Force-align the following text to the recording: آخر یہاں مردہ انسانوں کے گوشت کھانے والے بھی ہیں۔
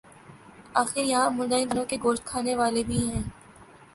آخر 0.81 1.03
یہاں 1.03 1.29
مردہ 1.29 1.55
انسانوں 1.55 1.85
کے 1.85 1.97
گوشت 2.03 2.23
کھانے 2.25 2.55
والے 2.55 2.83
بھی 2.83 2.99
ہیں۔ 3.09 3.21